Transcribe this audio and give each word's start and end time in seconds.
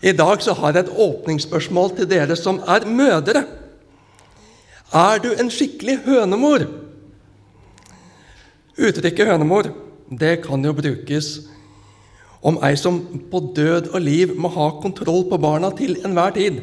I 0.00 0.12
dag 0.16 0.42
så 0.42 0.54
har 0.56 0.72
jeg 0.72 0.86
et 0.86 0.94
åpningsspørsmål 0.96 1.92
til 1.96 2.08
dere 2.08 2.36
som 2.36 2.62
er 2.64 2.86
mødre. 2.88 3.44
Er 4.96 5.20
du 5.22 5.28
en 5.34 5.50
skikkelig 5.52 5.98
hønemor? 6.06 6.64
Uttrykket 8.80 9.28
hønemor 9.28 9.68
det 10.10 10.40
kan 10.42 10.64
jo 10.64 10.72
brukes 10.74 11.26
om 12.42 12.56
ei 12.64 12.72
som 12.80 12.96
på 13.30 13.42
død 13.54 13.90
og 13.92 14.00
liv 14.00 14.32
må 14.34 14.48
ha 14.50 14.70
kontroll 14.80 15.26
på 15.28 15.38
barna 15.38 15.68
til 15.76 15.98
enhver 16.04 16.32
tid, 16.34 16.62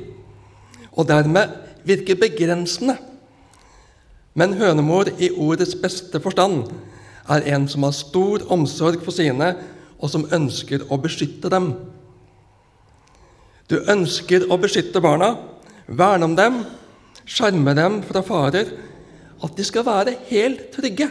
og 0.91 1.07
dermed 1.07 1.53
virker 1.85 2.17
begrensende. 2.17 2.97
Men 4.33 4.57
hønemor 4.57 5.11
i 5.19 5.29
ordets 5.31 5.77
beste 5.77 6.19
forstand 6.19 6.65
er 7.29 7.45
en 7.53 7.67
som 7.69 7.85
har 7.85 7.93
stor 7.95 8.43
omsorg 8.51 9.05
for 9.05 9.13
sine, 9.13 9.53
og 9.97 10.09
som 10.09 10.27
ønsker 10.33 10.83
å 10.89 10.97
beskytte 11.01 11.49
dem. 11.53 11.71
Du 13.67 13.81
ønsker 13.91 14.45
å 14.47 14.57
beskytte 14.61 15.01
barna, 15.03 15.33
verne 15.87 16.27
om 16.29 16.35
dem, 16.37 16.61
skjerme 17.27 17.73
dem 17.75 17.99
fra 18.07 18.23
farer, 18.23 18.69
at 19.43 19.57
de 19.57 19.65
skal 19.67 19.85
være 19.85 20.15
helt 20.29 20.69
trygge. 20.75 21.09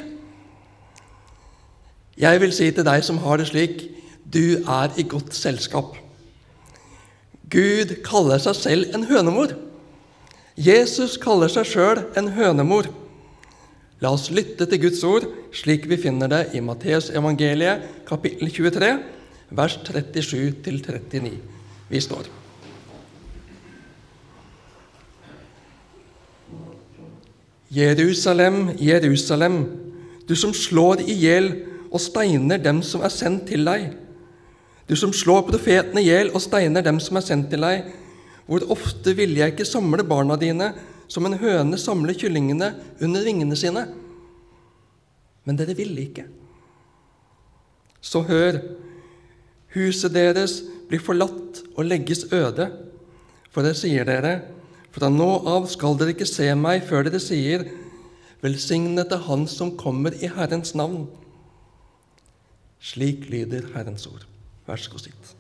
Jeg 2.17 2.41
vil 2.41 2.55
si 2.57 2.71
til 2.73 2.87
deg 2.87 3.05
som 3.05 3.21
har 3.21 3.43
det 3.43 3.51
slik, 3.51 3.85
du 4.25 4.65
er 4.65 4.95
i 4.97 5.05
godt 5.07 5.37
selskap. 5.37 5.99
Gud 7.53 7.93
kaller 8.07 8.41
seg 8.43 8.57
selv 8.59 8.97
en 8.97 9.05
hønemor. 9.07 9.53
Jesus 10.57 11.19
kaller 11.21 11.53
seg 11.53 11.69
sjøl 11.69 12.01
en 12.17 12.33
hønemor. 12.35 12.89
La 14.01 14.15
oss 14.17 14.31
lytte 14.33 14.67
til 14.69 14.81
Guds 14.89 15.05
ord 15.09 15.29
slik 15.57 15.87
vi 15.89 16.01
finner 16.01 16.33
det 16.33 16.43
i 16.57 16.65
Matteusevangeliet 16.65 18.09
kapittel 18.09 18.51
23, 18.51 18.91
vers 19.61 19.79
37-39. 19.85 21.37
Vi 21.93 22.03
står. 22.03 22.46
Jerusalem, 27.77 28.71
Jerusalem, 28.81 29.57
du 30.29 30.33
som 30.37 30.55
slår 30.57 31.03
i 31.05 31.15
hjel 31.21 31.51
og 31.91 32.01
steiner 32.01 32.61
dem 32.63 32.81
som 32.83 33.05
er 33.05 33.13
sendt 33.13 33.51
til 33.51 33.67
deg. 33.69 33.91
Du 34.89 34.95
som 34.97 35.13
slår 35.13 35.45
profetene 35.51 36.01
i 36.01 36.09
hjel 36.09 36.33
og 36.33 36.41
steiner 36.41 36.85
dem 36.87 37.01
som 37.03 37.19
er 37.19 37.27
sendt 37.27 37.51
til 37.53 37.67
deg. 37.67 37.91
Hvor 38.47 38.65
ofte 38.73 39.13
ville 39.19 39.43
jeg 39.43 39.55
ikke 39.55 39.69
samle 39.69 40.07
barna 40.07 40.39
dine 40.41 40.71
som 41.11 41.27
en 41.27 41.37
høne 41.39 41.79
samler 41.79 42.17
kyllingene 42.17 42.73
under 43.03 43.27
vingene 43.27 43.59
sine? 43.59 43.85
Men 45.45 45.59
dere 45.59 45.77
ville 45.79 46.07
ikke. 46.09 46.25
Så 48.01 48.23
hør, 48.27 48.63
huset 49.75 50.15
deres 50.15 50.61
blir 50.89 51.03
forlatt 51.03 51.65
og 51.75 51.87
legges 51.91 52.25
øde. 52.33 52.71
For 53.53 53.67
jeg 53.67 53.79
sier 53.83 54.09
dere, 54.09 54.39
fra 54.97 55.11
nå 55.13 55.29
av 55.45 55.69
skal 55.69 55.99
dere 56.01 56.17
ikke 56.17 56.29
se 56.29 56.49
meg 56.57 56.87
før 56.89 57.07
dere 57.07 57.21
sier:" 57.21 57.69
Velsignet 58.45 59.13
er 59.13 59.25
Han 59.27 59.47
som 59.49 59.73
kommer 59.77 60.15
i 60.23 60.29
Herrens 60.29 60.75
navn. 60.77 61.07
Slik 62.81 63.25
lyder 63.31 63.65
Herrens 63.75 64.07
ord. 64.07 64.27
Vær 64.67 64.77
så 64.77 64.93
god, 64.93 65.01
sitt. 65.01 65.33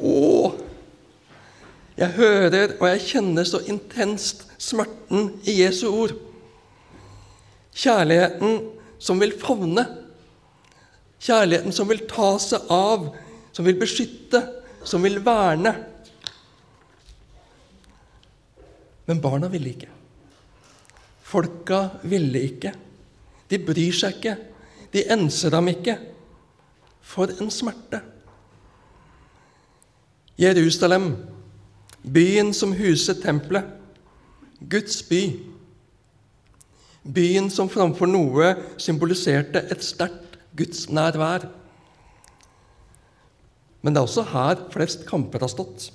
Å, 0.00 0.52
jeg 2.00 2.16
hører 2.16 2.74
og 2.80 2.86
jeg 2.88 3.06
kjenner 3.06 3.44
så 3.48 3.60
intenst 3.68 4.46
smerten 4.60 5.34
i 5.44 5.60
Jesu 5.60 5.86
ord. 5.88 6.14
Kjærligheten 7.76 8.60
som 9.00 9.20
vil 9.20 9.34
favne. 9.40 9.84
Kjærligheten 11.20 11.76
som 11.76 11.88
vil 11.88 12.02
ta 12.08 12.32
seg 12.40 12.72
av, 12.72 13.10
som 13.52 13.68
vil 13.68 13.78
beskytte, 13.80 14.40
som 14.84 15.04
vil 15.04 15.20
verne. 15.24 15.74
Men 19.10 19.18
barna 19.18 19.48
ville 19.50 19.72
ikke. 19.74 19.90
Folka 21.26 21.80
ville 22.06 22.44
ikke. 22.46 22.70
De 23.50 23.58
bryr 23.58 23.96
seg 23.96 24.20
ikke. 24.20 24.36
De 24.94 25.02
enser 25.10 25.54
ham 25.56 25.66
ikke. 25.70 25.96
For 27.02 27.32
en 27.42 27.50
smerte. 27.50 27.98
Jerusalem, 30.38 31.10
byen 32.06 32.54
som 32.56 32.70
huset 32.78 33.18
tempelet, 33.24 33.66
Guds 34.70 35.00
by. 35.08 35.24
Byen 37.02 37.50
som 37.50 37.68
framfor 37.72 38.08
noe 38.08 38.52
symboliserte 38.80 39.64
et 39.74 39.82
sterkt 39.84 40.38
gudsnærvær. 40.56 41.48
Men 43.82 43.96
det 43.96 44.00
er 44.00 44.06
også 44.06 44.26
her 44.30 44.64
flest 44.70 45.04
kamper 45.08 45.42
har 45.42 45.50
stått. 45.50 45.90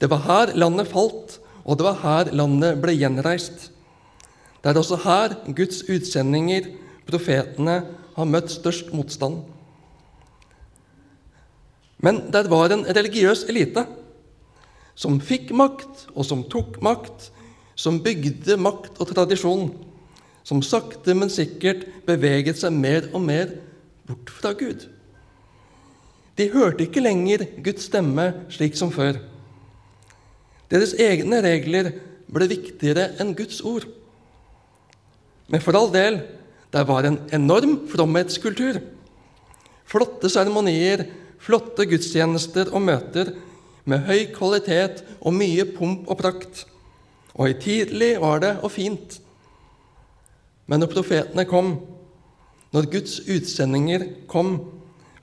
Det 0.00 0.08
var 0.08 0.24
her 0.24 0.56
landet 0.56 0.88
falt, 0.88 1.36
og 1.64 1.78
det 1.78 1.86
var 1.86 2.02
her 2.02 2.32
landet 2.34 2.80
ble 2.82 2.94
gjenreist. 2.96 3.70
Det 4.60 4.70
er 4.70 4.78
også 4.80 4.98
her 5.04 5.36
Guds 5.56 5.82
utsendinger, 5.88 6.68
profetene, 7.08 7.80
har 8.16 8.28
møtt 8.28 8.52
størst 8.52 8.92
motstand. 8.92 9.40
Men 12.00 12.22
der 12.32 12.48
var 12.48 12.72
en 12.72 12.84
religiøs 12.84 13.46
elite 13.48 13.84
som 15.00 15.20
fikk 15.24 15.52
makt, 15.56 16.08
og 16.12 16.26
som 16.28 16.42
tok 16.52 16.80
makt, 16.84 17.30
som 17.76 18.02
bygde 18.04 18.58
makt 18.60 18.98
og 19.00 19.08
tradisjon, 19.14 19.70
som 20.44 20.60
sakte, 20.64 21.14
men 21.16 21.32
sikkert 21.32 21.86
beveget 22.08 22.60
seg 22.60 22.74
mer 22.76 23.08
og 23.14 23.24
mer 23.24 23.54
bort 24.08 24.32
fra 24.40 24.52
Gud. 24.56 24.88
De 26.36 26.48
hørte 26.52 26.84
ikke 26.86 27.04
lenger 27.04 27.46
Guds 27.64 27.88
stemme 27.88 28.30
slik 28.52 28.76
som 28.76 28.92
før. 28.92 29.18
Deres 30.70 30.94
egne 30.94 31.40
regler 31.42 31.92
ble 32.30 32.46
viktigere 32.50 33.10
enn 33.20 33.34
Guds 33.38 33.58
ord. 33.66 33.88
Men 35.50 35.62
for 35.64 35.74
all 35.74 35.90
del, 35.90 36.20
der 36.70 36.86
var 36.86 37.06
en 37.06 37.18
enorm 37.34 37.80
fromhetskultur. 37.90 38.78
Flotte 39.90 40.30
seremonier, 40.30 41.08
flotte 41.42 41.86
gudstjenester 41.90 42.70
og 42.70 42.84
møter 42.86 43.32
med 43.90 44.06
høy 44.06 44.28
kvalitet 44.34 45.02
og 45.18 45.34
mye 45.34 45.66
pomp 45.74 46.06
og 46.06 46.20
prakt. 46.20 46.64
Og 47.34 47.48
høytidelig 47.48 48.12
var 48.22 48.42
det 48.44 48.52
og 48.62 48.70
fint. 48.74 49.18
Men 50.70 50.84
når 50.84 50.92
profetene 50.92 51.46
kom, 51.50 51.74
når 52.70 52.86
Guds 52.92 53.18
utsendinger 53.26 54.06
kom 54.30 54.60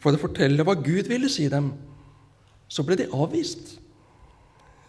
for 0.03 0.12
å 0.12 0.19
fortelle 0.19 0.66
hva 0.68 0.75
Gud 0.75 1.07
ville 1.07 1.30
si 1.31 1.47
dem, 1.52 1.72
så 2.68 2.84
ble 2.84 2.97
de 3.00 3.07
avvist. 3.16 3.78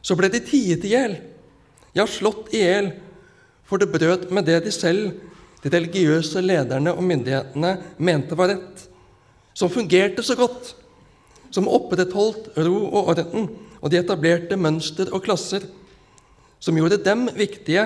Så 0.09 0.17
ble 0.17 0.31
de 0.33 0.41
tiet 0.41 0.87
i 0.89 0.95
hjel, 0.95 1.19
ja, 1.93 2.07
slått 2.09 2.49
i 2.57 2.63
hjel, 2.63 2.95
for 3.69 3.77
det 3.77 3.91
brøt 3.93 4.31
med 4.33 4.47
det 4.49 4.63
de 4.65 4.73
selv, 4.73 5.19
de 5.61 5.73
religiøse 5.75 6.41
lederne 6.41 6.95
og 6.97 7.05
myndighetene, 7.05 7.75
mente 8.01 8.39
var 8.39 8.55
rett, 8.55 8.87
som 9.53 9.69
fungerte 9.69 10.25
så 10.25 10.39
godt, 10.39 10.71
som 11.53 11.69
opprettholdt 11.69 12.55
ro 12.57 12.79
og 12.87 13.11
orden, 13.13 13.51
og 13.83 13.93
de 13.93 14.01
etablerte 14.01 14.57
mønster 14.57 15.13
og 15.13 15.27
klasser, 15.27 15.67
som 16.57 16.79
gjorde 16.81 17.03
dem 17.05 17.27
viktige, 17.37 17.85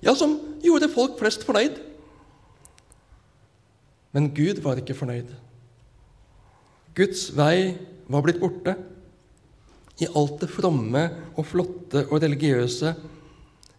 ja, 0.00 0.14
som 0.16 0.38
gjorde 0.64 0.88
folk 0.94 1.20
flest 1.20 1.44
fornøyd. 1.44 1.76
Men 4.16 4.32
Gud 4.32 4.64
var 4.64 4.80
ikke 4.80 4.96
fornøyd. 4.96 5.28
Guds 6.96 7.28
vei 7.36 7.74
var 8.08 8.24
blitt 8.24 8.40
borte. 8.40 8.74
I 10.00 10.08
alt 10.16 10.40
det 10.40 10.50
fromme 10.50 11.02
og 11.36 11.46
flotte 11.46 12.06
og 12.08 12.22
religiøse, 12.22 12.94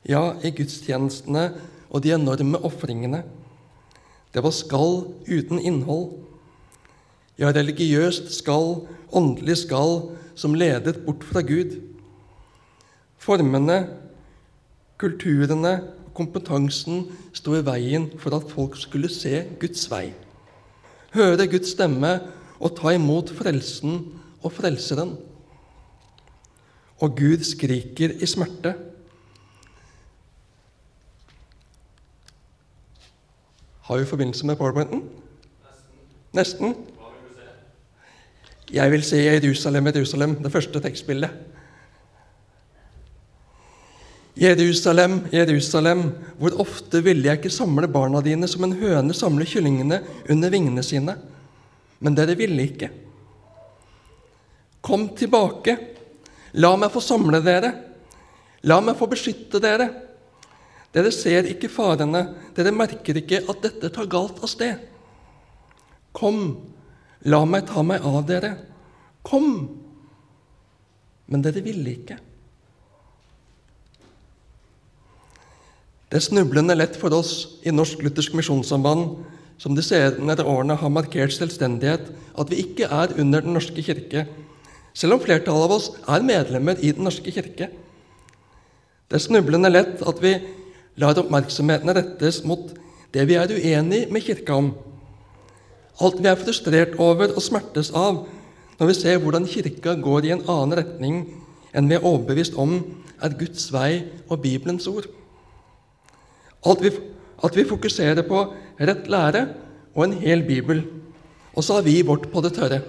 ja, 0.09 0.23
i 0.43 0.51
gudstjenestene 0.51 1.47
og 1.89 2.03
de 2.03 2.13
enorme 2.13 2.59
ofringene. 2.65 3.23
Det 4.33 4.43
var 4.43 4.53
skall 4.55 5.03
uten 5.29 5.61
innhold. 5.61 6.11
Ja, 7.37 7.49
religiøst 7.53 8.29
skall, 8.35 8.83
åndelig 9.13 9.63
skall, 9.63 10.13
som 10.35 10.55
ledet 10.57 11.03
bort 11.05 11.23
fra 11.25 11.41
Gud. 11.45 11.77
Formene, 13.17 13.77
kulturene, 15.01 15.75
og 16.07 16.17
kompetansen 16.17 17.07
sto 17.33 17.55
i 17.57 17.63
veien 17.65 18.09
for 18.21 18.35
at 18.37 18.49
folk 18.51 18.75
skulle 18.77 19.09
se 19.09 19.47
Guds 19.61 19.87
vei, 19.89 20.11
høre 21.15 21.47
Guds 21.49 21.71
stemme 21.73 22.11
og 22.59 22.75
ta 22.77 22.93
imot 22.93 23.31
frelsen 23.33 23.95
og 24.43 24.53
frelseren. 24.53 25.15
Og 27.03 27.17
Gud 27.19 27.43
skriker 27.43 28.15
i 28.15 28.27
smerte. 28.29 28.73
Har 33.83 33.99
vi 33.99 34.07
forbindelse 34.07 34.47
med 34.47 34.55
powerpointen? 34.55 35.03
Nesten. 36.33 36.75
Jeg 38.73 38.91
vil 38.91 39.03
se 39.03 39.17
Jerusalem, 39.17 39.87
Jerusalem, 39.91 40.35
det 40.43 40.51
første 40.51 40.79
tekstbildet. 40.79 41.29
Jerusalem, 44.39 45.19
Jerusalem, 45.33 46.07
hvor 46.39 46.55
ofte 46.59 47.03
ville 47.03 47.27
jeg 47.27 47.37
ikke 47.37 47.53
samle 47.53 47.87
barna 47.87 48.21
dine 48.21 48.47
som 48.49 48.63
en 48.63 48.73
høne 48.79 49.13
samler 49.13 49.45
kyllingene 49.45 49.99
under 50.29 50.49
vingene 50.49 50.83
sine? 50.83 51.17
Men 51.99 52.15
dere 52.17 52.37
ville 52.39 52.63
ikke. 52.63 52.89
Kom 54.81 55.09
tilbake. 55.17 55.77
La 56.61 56.75
meg 56.77 56.91
få 56.93 57.01
samle 57.01 57.41
dere. 57.43 57.71
La 58.69 58.79
meg 58.83 58.97
få 58.99 59.07
beskytte 59.11 59.61
dere. 59.63 59.89
Dere 60.93 61.09
ser 61.13 61.47
ikke 61.49 61.71
farene, 61.73 62.27
dere 62.53 62.73
merker 62.75 63.17
ikke 63.17 63.41
at 63.49 63.63
dette 63.63 63.89
tar 63.95 64.09
galt 64.11 64.37
av 64.43 64.51
sted. 64.51 64.83
Kom, 66.13 66.43
la 67.25 67.41
meg 67.49 67.65
ta 67.71 67.81
meg 67.81 68.05
av 68.05 68.21
dere. 68.29 68.53
Kom! 69.25 69.55
Men 71.25 71.41
dere 71.41 71.63
ville 71.65 71.95
ikke. 71.95 72.19
Det 76.13 76.19
er 76.19 76.25
snublende 76.27 76.75
lett 76.77 76.93
for 77.01 77.15
oss 77.17 77.57
i 77.65 77.73
Norsk 77.73 78.03
Luthersk 78.05 78.35
Misjonssamband, 78.37 79.15
som 79.57 79.73
de 79.73 79.81
senere 79.81 80.45
årene 80.45 80.75
har 80.77 80.91
markert 80.93 81.33
selvstendighet, 81.33 82.11
at 82.37 82.51
vi 82.53 82.61
ikke 82.61 82.85
er 82.85 83.15
under 83.17 83.41
Den 83.41 83.57
norske 83.57 83.81
kirke, 83.81 84.27
selv 84.93 85.17
om 85.17 85.23
flertallet 85.23 85.65
av 85.67 85.75
oss 85.75 85.89
er 86.07 86.25
medlemmer 86.25 86.79
i 86.79 86.91
Den 86.93 87.07
norske 87.07 87.33
kirke. 87.33 87.69
Det 89.09 89.19
er 89.19 89.25
snublende 89.27 89.69
lett 89.69 90.01
at 90.05 90.21
vi 90.21 90.33
lar 91.01 91.17
oppmerksomheten 91.17 91.93
rettes 91.93 92.43
mot 92.45 92.71
det 93.13 93.25
vi 93.29 93.37
er 93.37 93.51
uenig 93.51 94.07
med 94.13 94.25
Kirka 94.25 94.55
om. 94.57 94.71
Alt 96.01 96.21
vi 96.21 96.29
er 96.29 96.39
frustrert 96.39 96.95
over 97.01 97.35
og 97.35 97.45
smertes 97.45 97.91
av 97.93 98.23
når 98.79 98.89
vi 98.89 98.95
ser 98.97 99.19
hvordan 99.21 99.45
Kirka 99.49 99.93
går 100.01 100.25
i 100.27 100.33
en 100.33 100.45
annen 100.49 100.77
retning 100.79 101.19
enn 101.73 101.89
vi 101.89 101.97
er 101.97 102.05
overbevist 102.05 102.57
om 102.57 102.79
er 103.23 103.37
Guds 103.37 103.67
vei 103.73 104.03
og 104.27 104.41
Bibelens 104.41 104.87
ord. 104.89 105.05
Alt 106.65 106.81
vi, 106.81 106.91
at 107.43 107.55
vi 107.57 107.67
fokuserer 107.67 108.25
på 108.25 108.47
rett 108.79 109.07
lære 109.11 109.45
og 109.93 110.07
en 110.07 110.17
hel 110.21 110.43
bibel. 110.47 110.83
Og 111.53 111.63
så 111.65 111.77
har 111.77 111.85
vi 111.85 112.01
vårt 112.01 112.29
på 112.33 112.41
det 112.41 112.53
tørre. 112.57 112.81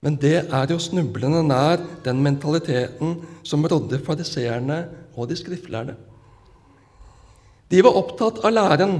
Men 0.00 0.16
det 0.16 0.36
er 0.48 0.70
jo 0.72 0.80
snublende 0.80 1.42
nær 1.44 1.82
den 2.04 2.22
mentaliteten 2.24 3.18
som 3.44 3.66
rådde 3.68 4.00
fariseerne 4.04 4.82
og 5.14 5.28
de 5.28 5.36
skriftlærde. 5.36 5.96
De 7.70 7.82
var 7.84 7.98
opptatt 8.00 8.40
av 8.42 8.54
læren, 8.54 8.96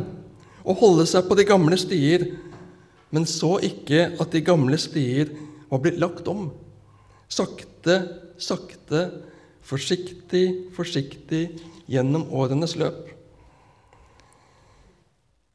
å 0.61 0.77
holde 0.77 1.07
seg 1.09 1.25
på 1.27 1.39
de 1.39 1.47
gamle 1.49 1.79
stier, 1.81 2.27
men 3.11 3.25
så 3.27 3.57
ikke 3.65 4.11
at 4.21 4.35
de 4.35 4.45
gamle 4.45 4.77
stier 4.79 5.33
var 5.71 5.81
blitt 5.83 5.99
lagt 6.03 6.29
om. 6.31 6.51
Sakte, 7.33 7.97
sakte, 8.39 9.07
forsiktig, 9.67 10.45
forsiktig 10.77 11.47
gjennom 11.91 12.29
årenes 12.29 12.77
løp. 12.79 13.09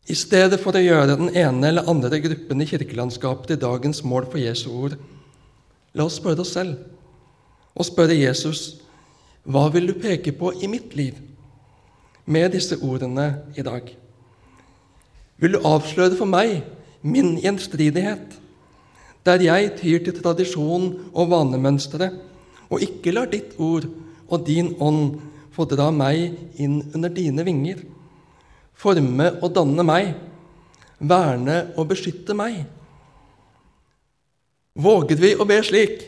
I 0.10 0.18
stedet 0.18 0.60
for 0.62 0.78
å 0.78 0.84
gjøre 0.84 1.16
den 1.18 1.32
ene 1.38 1.70
eller 1.70 1.88
andre 1.90 2.20
gruppen 2.22 2.62
i 2.62 2.68
kirkelandskapet 2.70 3.54
til 3.54 3.62
dagens 3.62 4.04
mål 4.06 4.28
for 4.30 4.42
Jesu 4.42 4.68
ord, 4.74 4.98
la 5.96 6.06
oss 6.06 6.20
spørre 6.20 6.44
oss 6.44 6.54
selv 6.56 6.76
og 7.76 7.88
spørre 7.88 8.18
Jesus 8.18 8.76
hva 9.46 9.68
vil 9.74 9.92
du 9.92 9.94
peke 10.02 10.34
på 10.34 10.52
i 10.64 10.70
mitt 10.70 10.96
liv 10.98 11.20
med 12.26 12.56
disse 12.56 12.78
ordene 12.82 13.28
i 13.54 13.62
dag? 13.66 13.92
Vil 15.38 15.54
du 15.54 15.68
avsløre 15.68 16.18
for 16.18 16.26
meg 16.30 16.64
min 17.06 17.36
gjenstridighet, 17.38 18.40
der 19.26 19.44
jeg 19.46 19.76
tyr 19.78 20.02
til 20.02 20.18
tradisjon 20.18 20.88
og 21.14 21.30
vanemønstre, 21.30 22.10
og 22.74 22.82
ikke 22.82 23.14
lar 23.14 23.30
ditt 23.30 23.54
ord 23.62 23.86
og 24.26 24.46
din 24.48 24.74
ånd 24.82 25.20
få 25.54 25.68
dra 25.70 25.92
meg 25.94 26.34
inn 26.62 26.80
under 26.96 27.14
dine 27.14 27.46
vinger, 27.46 27.84
forme 28.74 29.30
og 29.44 29.54
danne 29.54 29.86
meg, 29.86 30.16
verne 30.98 31.60
og 31.78 31.92
beskytte 31.94 32.34
meg. 32.38 32.64
Våger 34.76 35.16
vi 35.16 35.32
å 35.40 35.46
be 35.48 35.56
slik, 35.64 36.02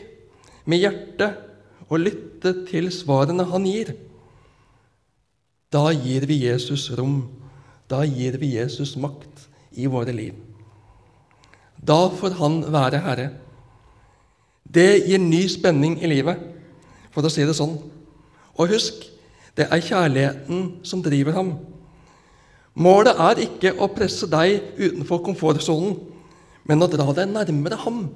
med 0.68 0.82
hjertet, 0.82 1.38
og 1.88 2.02
lytte 2.04 2.52
til 2.68 2.90
svarene 2.92 3.46
han 3.48 3.64
gir? 3.64 3.94
Da 5.72 5.86
gir 5.92 6.26
vi 6.28 6.42
Jesus 6.42 6.90
rom, 6.96 7.22
da 7.88 8.02
gir 8.04 8.36
vi 8.40 8.58
Jesus 8.58 8.92
makt 9.00 9.46
i 9.72 9.88
våre 9.88 10.12
liv. 10.12 10.36
Da 11.80 12.10
får 12.12 12.36
han 12.36 12.60
være 12.68 13.00
herre. 13.06 13.30
Det 14.68 15.00
gir 15.06 15.22
ny 15.22 15.46
spenning 15.48 15.96
i 16.04 16.12
livet, 16.12 16.36
for 17.08 17.24
å 17.24 17.32
si 17.32 17.48
det 17.48 17.56
sånn. 17.56 17.78
Og 18.60 18.76
husk, 18.76 19.00
det 19.56 19.70
er 19.72 19.80
kjærligheten 19.80 20.84
som 20.84 21.00
driver 21.02 21.40
ham. 21.40 21.56
Målet 22.76 23.16
er 23.16 23.44
ikke 23.48 23.72
å 23.80 23.88
presse 23.90 24.28
deg 24.28 24.76
utenfor 24.76 25.24
komfortsonen, 25.24 25.96
men 26.68 26.84
å 26.84 26.92
dra 26.92 27.08
deg 27.16 27.32
nærmere 27.32 27.80
ham. 27.88 28.10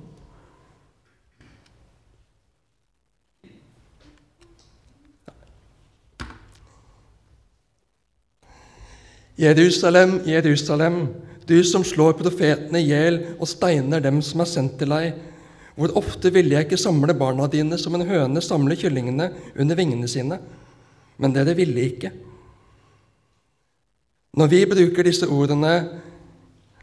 Jerusalem, 9.39 10.21
Jerusalem, 10.29 11.07
du 11.49 11.59
som 11.65 11.85
slår 11.85 12.17
profetene 12.19 12.81
i 12.81 12.91
hjel 12.91 13.21
og 13.39 13.49
steiner 13.49 14.03
dem 14.03 14.21
som 14.23 14.45
er 14.45 14.51
sendt 14.51 14.79
til 14.81 14.93
deg. 14.93 15.15
Hvor 15.77 15.95
ofte 15.97 16.31
ville 16.33 16.55
jeg 16.55 16.69
ikke 16.69 16.81
samle 16.81 17.15
barna 17.17 17.49
dine 17.51 17.79
som 17.81 17.95
en 17.97 18.07
høne 18.07 18.43
samler 18.45 18.77
kyllingene 18.77 19.31
under 19.57 19.79
vingene 19.79 20.11
sine? 20.11 20.39
men 21.23 21.35
dere 21.35 21.55
ville 21.55 21.87
ikke. 21.87 22.11
Når 24.39 24.49
vi 24.51 24.65
bruker 24.67 25.07
disse 25.07 25.29
ordene 25.29 25.75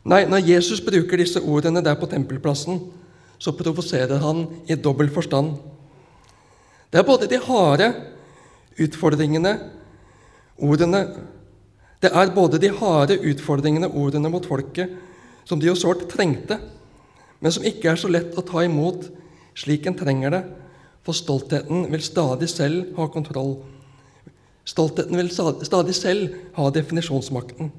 Nei, 0.10 0.24
når 0.26 0.46
Jesus 0.48 0.80
bruker 0.82 1.20
disse 1.20 1.42
ordene 1.44 1.82
der 1.84 1.98
på 2.00 2.08
tempelplassen, 2.10 2.78
så 3.38 3.52
provoserer 3.54 4.22
han 4.24 4.46
i 4.72 4.78
dobbel 4.80 5.10
forstand. 5.12 5.58
Det 6.90 7.02
er 7.02 7.06
både 7.06 7.28
de 7.30 7.38
harde 7.44 7.90
utfordringene 8.80 9.52
ordene 10.56 11.02
Det 12.00 12.12
er 12.16 12.32
både 12.36 12.60
de 12.62 12.72
harde 12.72 13.18
utfordringene 13.28 13.90
ordene 13.92 14.32
mot 14.32 14.46
folket, 14.46 14.92
som 15.44 15.60
de 15.60 15.68
jo 15.68 15.76
sårt 15.76 16.06
trengte, 16.12 16.60
men 17.40 17.52
som 17.52 17.66
ikke 17.66 17.92
er 17.92 18.00
så 18.00 18.12
lett 18.12 18.38
å 18.38 18.46
ta 18.46 18.64
imot. 18.64 19.10
Slik 19.60 19.88
en 19.90 19.98
trenger 19.98 20.32
det, 20.32 20.44
for 21.04 21.18
stoltheten 21.18 21.90
vil 21.92 22.04
stadig 22.06 22.48
selv 22.52 22.94
ha 22.96 23.10
kontroll. 23.12 23.58
Stoltheten 24.64 25.18
vil 25.18 25.32
stadig 25.34 25.96
selv 25.98 26.36
ha 26.56 26.70
definisjonsmakten. 26.72 27.72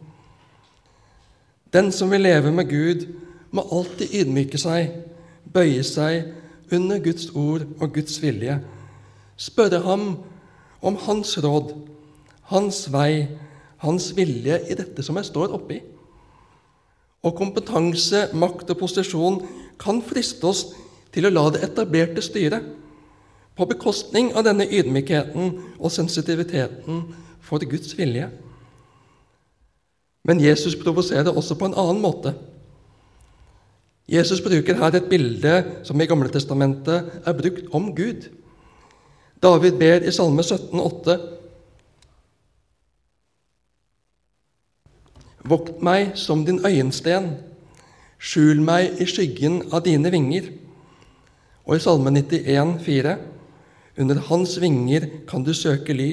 Den 1.72 1.92
som 1.94 2.10
vil 2.10 2.26
leve 2.26 2.50
med 2.52 2.68
Gud, 2.68 3.06
må 3.50 3.64
alltid 3.72 4.12
ydmyke 4.20 4.58
seg, 4.60 4.92
bøye 5.50 5.82
seg 5.86 6.28
under 6.74 7.00
Guds 7.02 7.30
ord 7.34 7.64
og 7.80 7.94
Guds 7.94 8.18
vilje, 8.22 8.60
spørre 9.40 9.80
ham 9.86 10.04
om 10.82 10.98
hans 11.06 11.32
råd, 11.42 11.72
hans 12.50 12.84
vei, 12.92 13.26
hans 13.84 14.10
vilje 14.16 14.58
i 14.68 14.76
dette 14.78 15.04
som 15.04 15.16
jeg 15.18 15.28
står 15.30 15.54
oppi. 15.56 15.80
Og 17.24 17.36
kompetanse, 17.36 18.28
makt 18.36 18.72
og 18.72 18.80
posisjon 18.80 19.40
kan 19.80 20.00
friste 20.04 20.46
oss 20.48 20.66
til 21.12 21.26
å 21.26 21.32
la 21.32 21.46
det 21.52 21.64
etablerte 21.66 22.22
styre 22.24 22.60
på 23.56 23.66
bekostning 23.68 24.30
av 24.36 24.46
denne 24.46 24.64
ydmykheten 24.64 25.50
og 25.78 25.92
sensitiviteten 25.92 27.02
for 27.44 27.60
Guds 27.68 27.92
vilje. 27.98 28.30
Men 30.24 30.40
Jesus 30.40 30.76
provoserer 30.76 31.32
også 31.32 31.56
på 31.56 31.68
en 31.68 31.76
annen 31.76 32.00
måte. 32.00 32.34
Jesus 34.10 34.40
bruker 34.42 34.76
her 34.76 34.96
et 34.96 35.08
bilde 35.10 35.54
som 35.86 36.00
i 36.00 36.06
Gamle 36.08 36.28
Testamentet 36.32 37.20
er 37.24 37.36
brukt 37.36 37.68
om 37.76 37.92
Gud. 37.96 38.26
David 39.42 39.78
ber 39.80 40.04
i 40.04 40.12
Salme 40.12 40.42
17, 40.42 40.80
Vokt 45.48 45.80
meg 45.82 46.16
som 46.20 46.44
din 46.44 46.60
øyensten, 46.66 47.32
skjul 48.20 48.60
meg 48.60 49.00
i 49.00 49.06
skyggen 49.08 49.62
av 49.72 49.84
dine 49.86 50.12
vinger. 50.12 50.50
Og 51.64 51.78
i 51.78 51.82
Salme 51.82 52.12
91, 52.12 52.76
4, 52.84 53.16
under 54.00 54.20
hans 54.28 54.56
vinger 54.60 55.08
kan 55.28 55.44
du 55.44 55.54
søke 55.56 55.96
ly. 55.96 56.10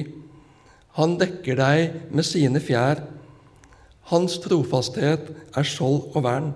Han 0.96 1.18
dekker 1.20 1.58
deg 1.60 2.00
med 2.10 2.26
sine 2.26 2.60
fjær. 2.62 3.04
Hans 4.08 4.38
trofasthet 4.40 5.28
er 5.56 5.68
skjold 5.68 6.08
og 6.16 6.24
vern. 6.24 6.50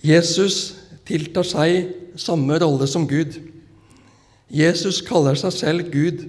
Jesus 0.00 0.78
tiltar 1.04 1.44
seg 1.44 1.90
samme 2.16 2.56
rolle 2.62 2.88
som 2.88 3.04
Gud. 3.08 3.36
Jesus 4.48 5.02
kaller 5.04 5.36
seg 5.36 5.52
selv 5.52 5.90
Gud. 5.92 6.24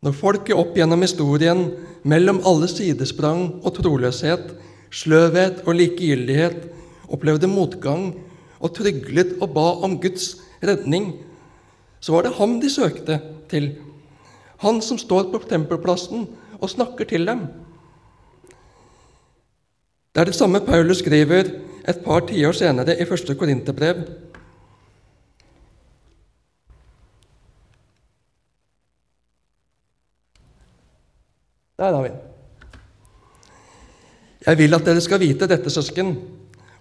Når 0.00 0.14
folket 0.16 0.56
opp 0.56 0.76
gjennom 0.78 1.02
historien, 1.04 1.66
mellom 2.08 2.38
alle 2.48 2.70
sidesprang 2.72 3.42
og 3.60 3.74
troløshet, 3.76 4.54
sløvhet 4.88 5.58
og 5.66 5.76
likegyldighet, 5.76 6.62
opplevde 7.12 7.50
motgang 7.50 8.06
og 8.60 8.72
tryglet 8.78 9.34
og 9.42 9.52
ba 9.52 9.66
om 9.84 9.98
Guds 10.00 10.38
redning, 10.64 11.12
så 12.00 12.14
var 12.14 12.24
det 12.24 12.36
ham 12.38 12.56
de 12.62 12.70
søkte 12.72 13.18
til. 13.52 13.74
Han 14.64 14.80
som 14.80 14.96
står 15.00 15.28
på 15.34 15.42
tempelplassen 15.50 16.24
og 16.56 16.72
snakker 16.72 17.04
til 17.04 17.28
dem. 17.28 17.44
Det 20.14 20.24
er 20.24 20.30
det 20.30 20.38
samme 20.38 20.64
Paulus 20.64 21.04
skriver 21.04 21.52
et 21.88 22.00
par 22.04 22.24
tiår 22.28 22.56
senere 22.56 22.96
i 22.96 23.08
første 23.08 23.36
Korinterbrev. 23.36 24.00
Der 31.80 31.94
har 31.96 32.02
vi 32.04 32.12
den. 32.12 32.20
Jeg 34.44 34.58
vil 34.58 34.76
at 34.76 34.84
dere 34.84 35.00
skal 35.00 35.20
vite 35.22 35.48
dette, 35.48 35.72
søsken. 35.72 36.14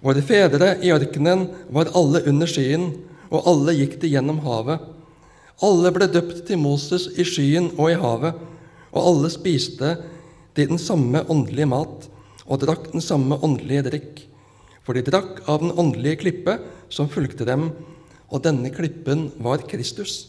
Våre 0.03 0.23
fedre 0.23 0.73
i 0.83 0.91
ørkenen 0.91 1.45
var 1.75 1.91
alle 1.95 2.21
under 2.27 2.47
skyen, 2.47 2.89
og 3.31 3.47
alle 3.47 3.75
gikk 3.77 3.97
de 4.01 4.11
gjennom 4.11 4.41
havet. 4.43 4.83
Alle 5.63 5.91
ble 5.95 6.07
døpt 6.11 6.45
til 6.47 6.59
Moses 6.59 7.07
i 7.19 7.23
skyen 7.27 7.71
og 7.77 7.91
i 7.91 7.97
havet, 7.99 8.35
og 8.91 8.99
alle 9.11 9.31
spiste 9.31 9.95
de 10.55 10.67
den 10.67 10.79
samme 10.81 11.23
åndelige 11.31 11.69
mat 11.71 12.07
og 12.49 12.63
drakk 12.63 12.91
den 12.91 13.03
samme 13.03 13.37
åndelige 13.39 13.85
drikk. 13.87 14.23
For 14.83 14.97
de 14.97 15.03
drakk 15.05 15.43
av 15.47 15.61
den 15.63 15.75
åndelige 15.79 16.23
klippe 16.25 16.57
som 16.91 17.11
fulgte 17.11 17.47
dem, 17.47 17.69
og 18.31 18.43
denne 18.43 18.71
klippen 18.73 19.29
var 19.39 19.63
Kristus. 19.69 20.25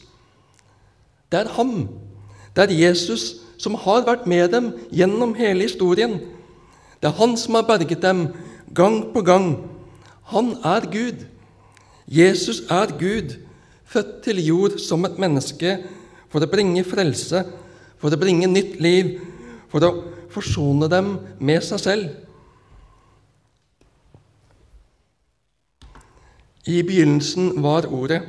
Det 1.30 1.42
er 1.42 1.54
ham, 1.56 1.88
det 2.54 2.66
er 2.66 2.78
Jesus, 2.84 3.40
som 3.61 3.76
har 3.76 4.07
vært 4.09 4.29
med 4.31 4.49
dem 4.55 4.71
gjennom 4.88 5.35
hele 5.37 5.67
historien. 5.67 6.17
Det 7.00 7.11
er 7.11 7.19
han 7.21 7.37
som 7.40 7.59
har 7.59 7.69
berget 7.69 8.02
dem 8.02 8.29
gang 8.75 9.02
på 9.12 9.23
gang. 9.25 9.50
Han 10.33 10.55
er 10.64 10.87
Gud. 10.90 11.26
Jesus 12.09 12.62
er 12.71 12.90
Gud, 12.99 13.37
født 13.85 14.23
til 14.25 14.40
jord 14.47 14.79
som 14.83 15.05
et 15.05 15.19
menneske 15.21 15.76
for 16.31 16.43
å 16.43 16.50
bringe 16.50 16.83
frelse, 16.87 17.45
for 18.00 18.11
å 18.11 18.19
bringe 18.19 18.49
nytt 18.50 18.81
liv, 18.83 19.19
for 19.71 19.85
å 19.85 19.93
forsone 20.31 20.88
dem 20.90 21.17
med 21.38 21.62
seg 21.67 21.83
selv. 21.83 22.11
I 26.67 26.83
begynnelsen 26.87 27.62
var 27.62 27.88
Ordet. 27.88 28.21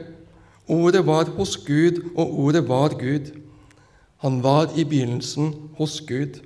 Ordet 0.71 1.03
var 1.05 1.29
hos 1.35 1.57
Gud, 1.65 1.99
og 2.15 2.39
Ordet 2.45 2.63
var 2.69 2.95
Gud. 2.99 3.40
Han 4.21 4.43
var 4.43 4.69
i 4.77 4.85
begynnelsen 4.85 5.53
hos 5.77 6.01
Gud. 6.05 6.37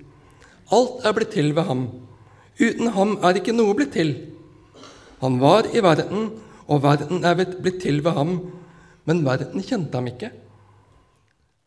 Alt 0.71 1.03
er 1.05 1.13
blitt 1.15 1.33
til 1.35 1.51
ved 1.55 1.67
ham. 1.67 1.87
Uten 2.55 2.87
ham 2.95 3.17
er 3.19 3.35
ikke 3.35 3.55
noe 3.55 3.75
blitt 3.75 3.93
til. 3.97 4.13
Han 5.19 5.41
var 5.41 5.67
i 5.75 5.83
verden, 5.83 6.29
og 6.71 6.83
verden 6.83 7.23
er 7.27 7.35
blitt 7.35 7.81
til 7.83 7.99
ved 8.03 8.15
ham, 8.15 8.37
men 9.05 9.25
verden 9.25 9.63
kjente 9.63 9.99
ham 9.99 10.07
ikke. 10.07 10.31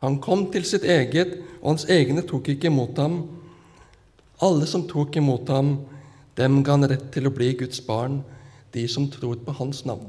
Han 0.02 0.20
kom 0.22 0.46
til 0.52 0.64
sitt 0.64 0.84
eget, 0.86 1.38
og 1.60 1.74
hans 1.74 1.86
egne 1.90 2.22
tok 2.26 2.48
ikke 2.54 2.70
imot 2.70 2.98
ham. 2.98 3.20
Alle 4.42 4.66
som 4.70 4.86
tok 4.88 5.16
imot 5.18 5.50
ham, 5.52 5.74
dem 6.38 6.62
ga 6.62 6.76
han 6.76 6.88
rett 6.88 7.10
til 7.12 7.28
å 7.28 7.34
bli 7.34 7.52
Guds 7.58 7.82
barn, 7.84 8.22
de 8.72 8.86
som 8.88 9.10
tror 9.10 9.40
på 9.44 9.54
hans 9.58 9.84
navn. 9.88 10.08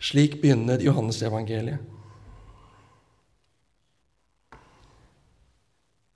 Slik 0.00 0.40
begynner 0.40 0.80
Johannesevangeliet. 0.80 1.93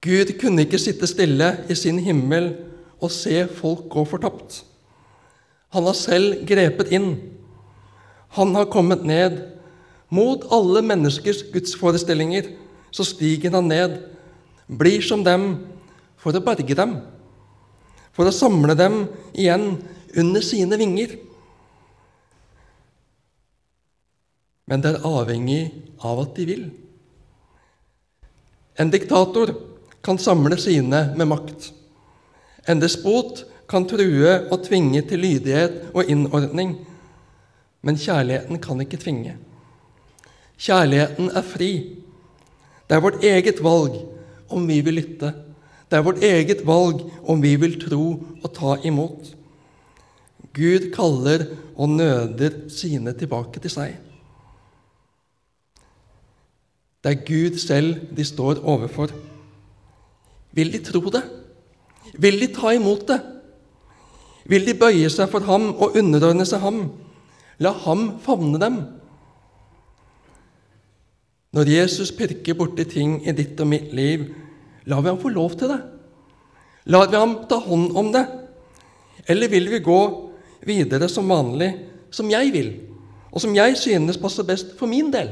Gud 0.04 0.30
kunne 0.38 0.62
ikke 0.62 0.78
sitte 0.78 1.08
stille 1.10 1.50
i 1.70 1.74
sin 1.74 1.98
himmel 2.02 2.52
og 3.02 3.10
se 3.14 3.42
folk 3.50 3.88
gå 3.90 4.04
fortapt. 4.06 4.62
Han 5.74 5.88
har 5.88 5.96
selv 5.98 6.44
grepet 6.48 6.92
inn. 6.94 7.10
Han 8.38 8.54
har 8.54 8.70
kommet 8.72 9.04
ned. 9.06 9.40
Mot 10.08 10.46
alle 10.54 10.80
menneskers 10.86 11.42
gudsforestillinger 11.52 12.54
så 12.94 13.04
stiger 13.04 13.52
han 13.52 13.68
ned, 13.68 13.98
blir 14.68 15.04
som 15.04 15.20
dem, 15.24 15.66
for 16.18 16.34
å 16.34 16.42
berge 16.42 16.74
dem, 16.74 16.94
for 18.16 18.26
å 18.26 18.34
samle 18.34 18.74
dem 18.78 19.02
igjen 19.36 19.74
under 20.16 20.44
sine 20.44 20.78
vinger. 20.80 21.18
Men 24.68 24.84
det 24.84 24.94
er 24.94 25.06
avhengig 25.08 25.62
av 26.04 26.24
at 26.24 26.34
de 26.36 26.46
vil. 26.48 26.64
En 28.80 28.90
diktator 28.92 29.52
kan 30.04 30.18
samle 30.18 30.58
sine 30.60 31.08
med 31.16 31.28
makt. 31.28 31.72
En 32.68 32.80
despot 32.80 33.44
kan 33.68 33.86
true 33.88 34.34
og 34.52 34.64
tvinge 34.66 35.02
til 35.08 35.22
lydighet 35.24 35.90
og 35.94 36.08
innordning, 36.08 36.76
men 37.82 38.00
kjærligheten 38.00 38.60
kan 38.62 38.80
ikke 38.84 39.00
tvinge. 39.00 39.36
Kjærligheten 40.58 41.30
er 41.30 41.44
fri. 41.46 41.72
Det 42.88 42.96
er 42.96 43.04
vårt 43.04 43.24
eget 43.24 43.62
valg 43.62 44.00
om 44.50 44.66
vi 44.68 44.80
vil 44.80 44.98
lytte. 44.98 45.32
Det 45.88 45.96
er 45.96 46.04
vårt 46.04 46.22
eget 46.24 46.64
valg 46.66 47.04
om 47.24 47.42
vi 47.42 47.54
vil 47.56 47.78
tro 47.80 48.04
og 48.42 48.50
ta 48.56 48.76
imot. 48.84 49.34
Gud 50.52 50.90
kaller 50.94 51.46
og 51.76 51.88
nøder 51.88 52.68
sine 52.72 53.12
tilbake 53.12 53.60
til 53.62 53.72
seg. 53.72 53.96
Det 57.04 57.12
er 57.12 57.24
Gud 57.28 57.58
selv 57.62 58.16
de 58.16 58.24
står 58.26 58.64
overfor. 58.64 59.12
Vil 60.58 60.72
de 60.74 60.80
tro 60.82 61.04
det? 61.14 61.22
Vil 62.18 62.40
de 62.40 62.48
ta 62.50 62.72
imot 62.74 63.06
det? 63.06 63.18
Vil 64.48 64.64
de 64.66 64.74
bøye 64.74 65.10
seg 65.12 65.28
for 65.30 65.44
ham 65.46 65.70
og 65.76 65.94
underordne 66.00 66.46
seg 66.48 66.64
ham? 66.64 66.88
La 67.62 67.70
ham 67.84 68.16
favne 68.24 68.58
dem. 68.58 68.78
Når 71.54 71.70
Jesus 71.70 72.10
pirker 72.12 72.58
borti 72.58 72.84
ting 72.88 73.20
i 73.22 73.34
ditt 73.36 73.60
og 73.60 73.70
mitt 73.70 73.92
liv, 73.96 74.26
lar 74.88 75.04
vi 75.04 75.12
ham 75.12 75.20
få 75.22 75.30
lov 75.32 75.54
til 75.58 75.70
det? 75.70 75.78
Lar 76.90 77.08
vi 77.10 77.20
ham 77.20 77.36
ta 77.48 77.60
hånd 77.62 77.94
om 77.96 78.10
det? 78.14 78.24
Eller 79.28 79.52
vil 79.52 79.70
vi 79.70 79.84
gå 79.84 80.00
videre 80.66 81.08
som 81.12 81.28
vanlig, 81.28 81.70
som 82.10 82.30
jeg 82.30 82.52
vil, 82.52 82.72
og 83.30 83.42
som 83.44 83.54
jeg 83.54 83.76
synes 83.76 84.18
passer 84.20 84.46
best 84.48 84.74
for 84.78 84.90
min 84.90 85.12
del? 85.12 85.30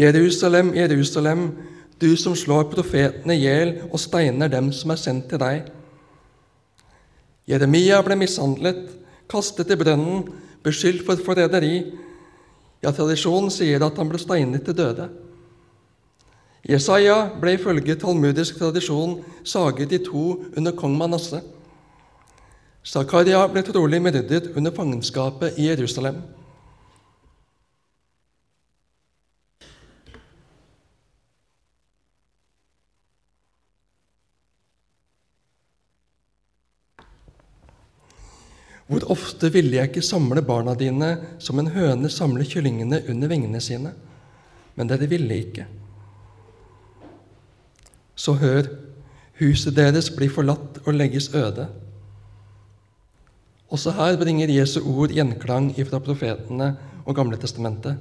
Jerusalem, 0.00 0.72
Jerusalem, 0.74 1.50
du 2.00 2.16
som 2.16 2.36
slår 2.36 2.70
profetene 2.72 3.36
i 3.36 3.42
hjel 3.44 3.74
og 3.90 4.00
steiner 4.00 4.48
dem 4.48 4.70
som 4.72 4.94
er 4.94 5.00
sendt 5.00 5.28
til 5.28 5.40
deg. 5.42 5.66
Jeremia 7.50 7.98
ble 8.06 8.16
mishandlet, 8.16 8.86
kastet 9.28 9.72
i 9.74 9.76
brønnen, 9.76 10.24
beskyldt 10.64 11.04
for 11.04 11.20
forræderi. 11.20 11.82
Ja, 12.80 12.92
tradisjonen 12.96 13.52
sier 13.52 13.82
at 13.84 13.98
han 14.00 14.08
ble 14.08 14.20
steinet 14.22 14.64
til 14.64 14.78
døde. 14.78 15.10
Jesaja 16.68 17.22
ble 17.40 17.56
ifølge 17.56 17.96
talmudisk 18.00 18.58
tradisjon 18.60 19.18
saget 19.44 19.92
i 19.96 20.00
to 20.04 20.24
under 20.56 20.72
kong 20.76 20.96
Manasseh. 20.96 21.44
Zakaria 22.84 23.42
ble 23.52 23.62
trolig 23.64 24.00
myrdet 24.00 24.52
under 24.56 24.72
fangenskapet 24.72 25.58
i 25.60 25.68
Jerusalem. 25.68 26.22
Hvor 38.90 39.04
ofte 39.14 39.52
ville 39.54 39.76
jeg 39.76 39.92
ikke 39.92 40.02
samle 40.02 40.42
barna 40.42 40.74
dine 40.74 41.12
som 41.38 41.60
en 41.62 41.70
høne 41.70 42.10
samler 42.10 42.48
kyllingene 42.48 43.04
under 43.12 43.30
vingene 43.30 43.60
sine? 43.62 43.92
Men 44.74 44.90
dere 44.90 45.06
ville 45.10 45.36
ikke. 45.44 45.66
Så 48.18 48.34
hør, 48.40 48.66
huset 49.38 49.76
deres 49.78 50.10
blir 50.10 50.32
forlatt 50.34 50.82
og 50.82 50.98
legges 50.98 51.30
øde. 51.34 51.68
Også 53.70 53.94
her 53.94 54.18
bringer 54.18 54.50
Jesu 54.50 54.80
ord 54.82 55.14
gjenklang 55.14 55.70
ifra 55.78 56.02
profetene 56.02 56.72
og 57.06 57.14
Gamle 57.14 57.38
testamentet. 57.38 57.94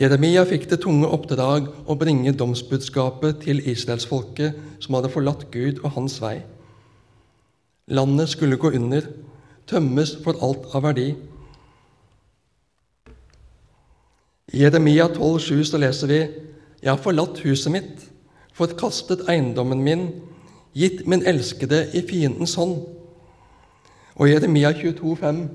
Jeremia 0.00 0.42
fikk 0.48 0.66
det 0.72 0.80
tunge 0.84 1.08
oppdrag 1.08 1.68
å 1.84 1.94
bringe 2.00 2.32
domsbudskapet 2.36 3.44
til 3.44 3.60
israelsfolket 3.60 4.56
som 4.80 4.96
hadde 4.96 5.12
forlatt 5.12 5.46
Gud 5.52 5.84
og 5.84 5.92
hans 6.00 6.16
vei. 6.20 6.38
Landet 7.86 8.28
skulle 8.28 8.56
gå 8.56 8.70
under, 8.74 9.04
tømmes 9.66 10.16
for 10.24 10.38
alt 10.42 10.64
av 10.74 10.82
verdi. 10.82 11.12
I 14.50 14.62
Jeremia 14.64 15.06
12,7 15.08 15.62
så 15.70 15.78
leser 15.78 16.10
vi 16.10 16.18
Jeg 16.82 16.90
har 16.90 17.02
forlatt 17.02 17.38
huset 17.44 17.72
mitt, 17.72 18.02
forkastet 18.54 19.28
eiendommen 19.30 19.82
min, 19.82 20.08
gitt 20.74 21.06
min 21.06 21.22
elskede 21.26 21.84
i 21.94 22.02
fiendens 22.06 22.54
hånd. 22.58 22.82
Og 24.16 24.30
Jeremia 24.30 24.72
22, 24.72 25.16
22,5 25.22 25.48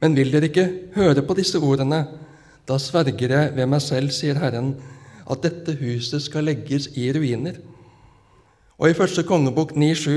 Men 0.00 0.14
vil 0.14 0.30
dere 0.32 0.46
ikke 0.46 0.70
høre 0.94 1.22
på 1.26 1.34
disse 1.34 1.58
ordene? 1.58 2.04
Da 2.68 2.78
sverger 2.78 3.32
jeg 3.34 3.56
ved 3.56 3.66
meg 3.66 3.82
selv, 3.82 4.10
sier 4.14 4.38
Herren, 4.38 4.76
at 5.30 5.42
dette 5.42 5.74
huset 5.80 6.22
skal 6.22 6.44
legges 6.46 6.90
i 6.96 7.08
ruiner. 7.14 7.58
Og 8.78 8.90
i 8.90 8.94
første 8.94 9.24
kongebok 9.26 9.72
9,7 9.74 10.10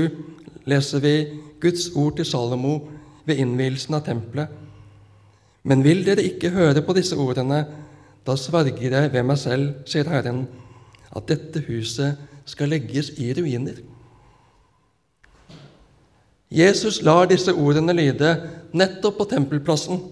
leser 0.70 1.02
vi 1.02 1.14
Guds 1.62 1.88
ord 1.98 2.16
til 2.16 2.26
Salomo 2.26 2.76
ved 3.26 3.40
innvielsen 3.42 3.96
av 3.98 4.04
tempelet. 4.06 4.50
Men 5.66 5.82
vil 5.82 6.04
dere 6.06 6.22
ikke 6.26 6.52
høre 6.54 6.82
på 6.82 6.94
disse 6.94 7.18
ordene, 7.18 7.64
da 8.26 8.36
sverger 8.38 8.94
jeg 8.94 9.10
ved 9.12 9.26
meg 9.26 9.38
selv, 9.38 9.72
sier 9.86 10.06
Herren, 10.10 10.44
at 11.10 11.26
dette 11.26 11.64
huset 11.66 12.20
skal 12.46 12.70
legges 12.70 13.10
i 13.18 13.32
ruiner. 13.34 13.82
Jesus 16.52 17.00
lar 17.02 17.26
disse 17.26 17.50
ordene 17.54 17.94
lyde 17.96 18.36
nettopp 18.76 19.18
på 19.18 19.28
tempelplassen. 19.30 20.04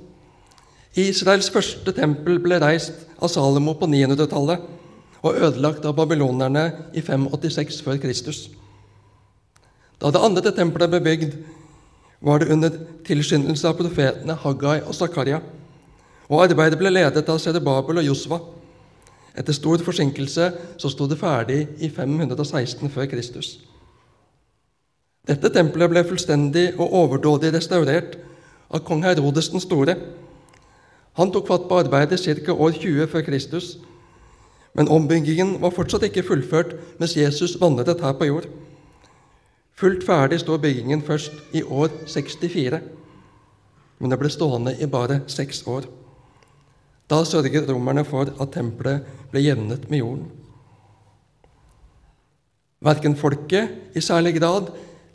Israels 0.99 1.51
første 1.55 1.95
tempel 1.95 2.41
ble 2.43 2.59
reist 2.59 3.07
av 3.23 3.31
Salomo 3.31 3.77
på 3.79 3.87
900-tallet 3.87 4.80
og 5.23 5.37
ødelagt 5.37 5.85
av 5.85 5.97
babylonerne 5.97 6.65
i 6.97 7.03
586 7.05 7.83
før 7.85 7.99
Kristus. 8.01 8.49
Da 10.01 10.11
det 10.11 10.23
andre 10.25 10.53
tempelet 10.57 10.91
ble 10.91 11.01
bygd, 11.05 11.35
var 12.21 12.41
det 12.41 12.53
under 12.53 12.73
tilskyndelse 13.05 13.69
av 13.69 13.77
profetene 13.79 14.37
Haggai 14.37 14.81
og 14.85 14.95
Zakaria, 14.97 15.41
og 16.29 16.45
arbeidet 16.45 16.79
ble 16.79 16.93
ledet 16.93 17.29
av 17.29 17.41
Serebabel 17.43 18.01
og 18.01 18.07
Josva. 18.07 18.39
Etter 19.37 19.57
stor 19.57 19.83
forsinkelse 19.85 20.47
så 20.79 20.91
sto 20.93 21.09
det 21.09 21.19
ferdig 21.21 21.63
i 21.81 21.91
516 21.91 22.91
før 22.93 23.09
Kristus. 23.11 23.59
Dette 25.29 25.51
tempelet 25.53 25.93
ble 25.93 26.05
fullstendig 26.07 26.67
og 26.79 26.95
overdådig 27.03 27.53
restaurert 27.55 28.17
av 28.71 28.85
kong 28.87 29.05
Herodes 29.05 29.51
den 29.53 29.63
store. 29.63 29.97
Han 31.19 31.33
tok 31.35 31.49
fatt 31.51 31.69
på 31.69 31.79
arbeidet 31.83 32.21
ca. 32.21 32.53
år 32.53 32.73
20 32.79 33.11
før 33.13 33.27
Kristus, 33.27 33.77
men 34.75 34.89
ombyggingen 34.89 35.57
var 35.63 35.75
fortsatt 35.75 36.07
ikke 36.07 36.25
fullført 36.27 36.75
mens 37.01 37.17
Jesus 37.17 37.57
vandret 37.61 38.03
her 38.03 38.13
på 38.19 38.29
jord. 38.29 38.49
Fullt 39.81 40.05
ferdig 40.07 40.41
står 40.43 40.61
byggingen 40.61 41.03
først 41.03 41.33
i 41.57 41.63
år 41.63 41.89
64, 42.07 42.81
men 43.99 44.13
det 44.13 44.19
ble 44.21 44.31
stående 44.33 44.77
i 44.77 44.89
bare 44.91 45.23
seks 45.31 45.63
år. 45.67 45.89
Da 47.11 47.25
sørget 47.25 47.69
romerne 47.69 48.05
for 48.05 48.29
at 48.31 48.53
tempelet 48.55 49.09
ble 49.33 49.43
jevnet 49.43 49.89
med 49.91 50.03
jorden. 50.03 50.29
Verken 52.81 53.17
folket 53.17 53.97
i 53.97 54.01
særlig 54.01 54.37
grad 54.39 54.71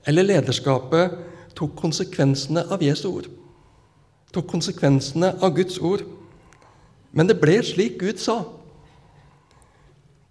eller 0.05 0.27
lederskapet 0.27 1.15
tok 1.55 1.77
konsekvensene 1.79 2.65
av 2.69 2.83
Jesu 2.83 3.07
ord, 3.09 3.29
tok 4.33 4.49
konsekvensene 4.51 5.31
av 5.41 5.55
Guds 5.55 5.79
ord. 5.79 6.03
Men 7.15 7.29
det 7.29 7.39
ble 7.39 7.55
slik 7.63 7.95
Gud 8.01 8.19
sa. 8.19 8.41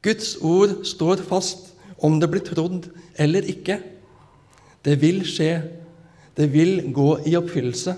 Guds 0.04 0.34
ord 0.44 0.82
står 0.84 1.23
fast 1.25 1.73
om 2.04 2.18
det 2.20 2.28
blir 2.30 2.44
trodd 2.44 2.90
eller 3.16 3.46
ikke. 3.49 3.78
Det 4.84 4.99
vil 5.00 5.23
skje. 5.25 5.62
Det 6.37 6.50
vil 6.52 6.92
gå 6.92 7.08
i 7.30 7.37
oppfyllelse. 7.38 7.94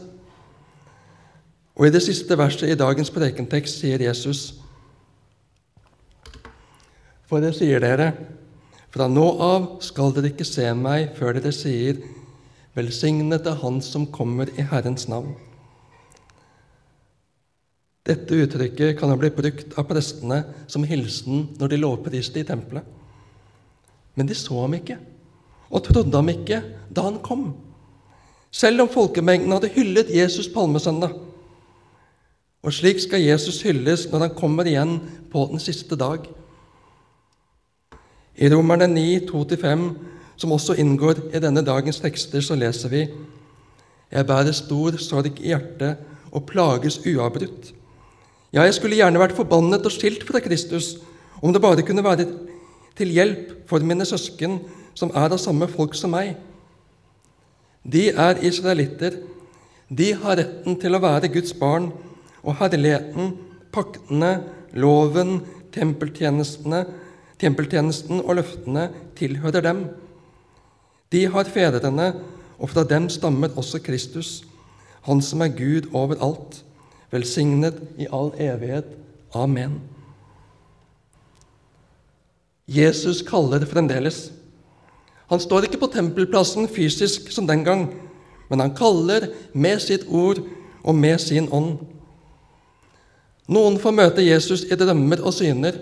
Og 1.76 1.88
I 1.88 1.92
det 1.92 2.04
siste 2.04 2.36
verset 2.38 2.70
i 2.70 2.78
dagens 2.78 3.10
prekentekst 3.12 3.82
sier 3.82 4.00
Jesus 4.00 4.54
For 7.26 7.42
det 7.42 7.56
sier 7.56 7.82
dere, 7.82 8.12
fra 8.94 9.08
nå 9.10 9.24
av 9.42 9.64
skal 9.84 10.14
dere 10.14 10.30
ikke 10.30 10.46
se 10.46 10.68
meg 10.78 11.10
før 11.18 11.36
dere 11.36 11.52
sier, 11.52 11.98
Velsignet 12.76 13.46
er 13.48 13.56
Han 13.62 13.80
som 13.80 14.04
kommer 14.12 14.50
i 14.52 14.64
Herrens 14.68 15.08
navn. 15.08 15.32
Dette 18.06 18.38
uttrykket 18.38 18.94
kan 18.98 19.10
ha 19.10 19.18
blitt 19.18 19.36
brukt 19.36 19.74
av 19.78 19.88
prestene 19.88 20.44
som 20.70 20.86
hilsen 20.86 21.48
når 21.58 21.72
de 21.72 21.80
lovpriste 21.82 22.40
i 22.40 22.46
tempelet. 22.46 22.84
Men 24.14 24.28
de 24.30 24.36
så 24.38 24.60
ham 24.62 24.76
ikke 24.78 24.98
og 25.66 25.82
trodde 25.88 26.14
ham 26.14 26.28
ikke 26.30 26.60
da 26.94 27.08
han 27.08 27.18
kom, 27.22 27.48
selv 28.54 28.84
om 28.84 28.90
folkemengden 28.90 29.52
hadde 29.52 29.72
hyllet 29.74 30.12
Jesus 30.14 30.48
palmesøndag. 30.52 31.16
Og 32.62 32.74
slik 32.74 33.00
skal 33.02 33.22
Jesus 33.22 33.60
hylles 33.66 34.06
når 34.10 34.26
han 34.26 34.36
kommer 34.38 34.66
igjen 34.66 34.98
på 35.32 35.44
den 35.50 35.62
siste 35.62 35.98
dag. 35.98 36.24
I 38.36 38.48
Romerne 38.52 38.88
9, 38.90 39.26
2-5, 39.30 39.84
som 40.36 40.52
også 40.52 40.76
inngår 40.80 41.20
i 41.34 41.40
denne 41.42 41.64
dagens 41.64 42.00
tekster, 42.00 42.40
så 42.40 42.54
leser 42.54 42.92
vi 42.92 43.06
Jeg 44.12 44.26
bærer 44.26 44.52
stor 44.54 44.96
sorg 45.02 45.40
i 45.40 45.50
hjertet 45.50 45.98
og 46.30 46.46
plages 46.46 47.00
uavbrutt. 47.06 47.72
Ja, 48.54 48.62
jeg 48.62 48.76
skulle 48.76 48.98
gjerne 48.98 49.20
vært 49.20 49.36
forbannet 49.36 49.86
og 49.86 49.94
skilt 49.94 50.24
fra 50.28 50.40
Kristus, 50.44 50.96
om 51.42 51.52
det 51.52 51.62
bare 51.62 51.84
kunne 51.86 52.04
være 52.04 52.26
til 52.96 53.12
hjelp 53.12 53.68
for 53.68 53.84
mine 53.84 54.06
søsken 54.08 54.60
som 54.96 55.10
er 55.14 55.34
av 55.34 55.40
samme 55.42 55.68
folk 55.68 55.94
som 55.98 56.14
meg. 56.14 56.36
De 57.86 58.08
er 58.10 58.44
israelitter. 58.46 59.12
De 59.86 60.12
har 60.18 60.36
retten 60.40 60.74
til 60.82 60.96
å 60.96 61.02
være 61.02 61.30
Guds 61.30 61.52
barn, 61.54 61.92
og 62.46 62.56
herligheten, 62.58 63.36
paktene, 63.74 64.40
loven, 64.74 65.40
tempeltjenesten 65.74 68.20
og 68.22 68.34
løftene 68.38 68.84
tilhører 69.18 69.62
dem. 69.66 69.78
De 71.12 71.26
har 71.30 71.44
fedrene, 71.50 72.14
og 72.58 72.70
fra 72.72 72.82
dem 72.88 73.08
stammer 73.12 73.50
også 73.58 73.78
Kristus, 73.84 74.44
Han 75.06 75.20
som 75.22 75.40
er 75.44 75.54
Gud 75.54 75.84
overalt, 75.94 76.65
velsignet 77.16 77.80
i 77.98 78.08
all 78.12 78.30
evighet. 78.38 78.88
Amen. 79.34 79.80
Jesus 82.66 83.22
kaller 83.22 83.66
fremdeles. 83.66 84.30
Han 85.30 85.42
står 85.42 85.66
ikke 85.66 85.80
på 85.82 85.90
tempelplassen 85.90 86.68
fysisk 86.70 87.30
som 87.34 87.46
den 87.46 87.64
gang, 87.66 87.88
men 88.50 88.62
han 88.62 88.74
kaller 88.78 89.28
med 89.52 89.82
sitt 89.82 90.06
ord 90.06 90.40
og 90.86 90.94
med 90.94 91.18
sin 91.22 91.48
ånd. 91.50 91.80
Noen 93.50 93.78
får 93.78 93.94
møte 93.94 94.24
Jesus 94.26 94.64
i 94.66 94.78
drømmer 94.78 95.22
og 95.22 95.34
syner, 95.34 95.78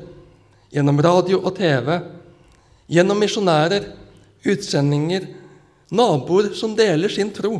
gjennom 0.72 1.00
radio 1.00 1.40
og 1.40 1.54
TV, 1.56 1.88
gjennom 2.92 3.20
misjonærer, 3.20 3.86
utsendinger, 4.44 5.28
naboer 5.94 6.52
som 6.56 6.74
deler 6.76 7.12
sin 7.12 7.32
tro. 7.32 7.56